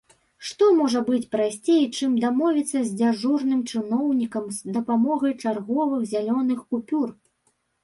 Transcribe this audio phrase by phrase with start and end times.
[0.51, 7.17] Што можа быць прасцей, чым дамовіцца з дзяжурным чыноўнікам з дапамогай чарговых зялёных купюр?